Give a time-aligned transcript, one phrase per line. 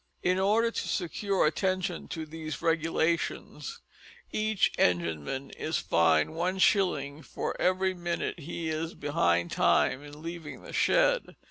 [0.23, 3.81] In order to secure attention to these regulations,
[4.31, 10.63] each engineman is fined one shilling for every minute he is behind time in leaving
[10.63, 11.35] the shed.